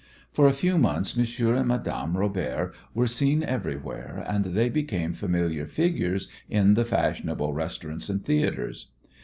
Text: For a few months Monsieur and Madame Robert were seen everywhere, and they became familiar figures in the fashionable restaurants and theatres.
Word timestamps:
For 0.31 0.47
a 0.47 0.53
few 0.53 0.79
months 0.79 1.15
Monsieur 1.15 1.53
and 1.53 1.67
Madame 1.67 2.17
Robert 2.17 2.73
were 2.95 3.05
seen 3.05 3.43
everywhere, 3.43 4.25
and 4.27 4.43
they 4.45 4.67
became 4.67 5.13
familiar 5.13 5.67
figures 5.67 6.27
in 6.49 6.73
the 6.73 6.85
fashionable 6.85 7.53
restaurants 7.53 8.09
and 8.09 8.25
theatres. 8.25 8.87